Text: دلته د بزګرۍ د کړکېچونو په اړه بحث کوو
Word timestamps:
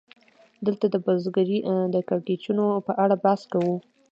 دلته 0.65 0.85
د 0.89 0.95
بزګرۍ 1.05 1.59
د 1.93 1.95
کړکېچونو 2.09 2.65
په 2.85 2.91
اړه 3.03 3.15
بحث 3.23 3.41
کوو 3.51 3.75